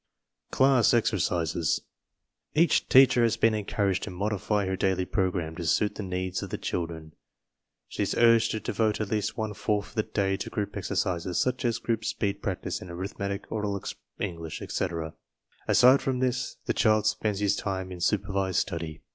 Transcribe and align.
CLASS 0.49 0.95
EXERCISES 0.95 1.81
Each 2.55 2.89
teacher 2.89 3.21
has 3.21 3.37
been 3.37 3.53
encouraged 3.53 4.01
to 4.01 4.09
modify 4.09 4.65
her 4.65 4.75
daily 4.75 5.05
program 5.05 5.55
to 5.57 5.65
suit 5.67 5.93
the 5.93 6.01
needs 6.01 6.41
of 6.41 6.49
the 6.49 6.57
children. 6.57 7.11
She 7.87 8.01
is 8.01 8.15
urged 8.15 8.49
to 8.49 8.59
devote 8.59 8.99
at 8.99 9.11
least 9.11 9.37
one 9.37 9.53
fourth 9.53 9.89
of 9.89 9.93
the 9.93 10.01
day 10.01 10.37
to 10.37 10.49
group 10.49 10.75
exercises 10.75 11.39
such 11.39 11.63
as 11.65 11.77
group 11.77 12.03
speed 12.03 12.41
practice 12.41 12.81
in 12.81 12.89
arithmetic, 12.89 13.45
oral 13.51 13.79
English, 14.19 14.63
etc. 14.63 15.13
Aside 15.67 16.01
from 16.01 16.17
this, 16.17 16.57
the 16.65 16.73
child 16.73 17.05
spends 17.05 17.39
his 17.39 17.55
time 17.55 17.91
in 17.91 18.01
supervised 18.01 18.57
study. 18.57 19.03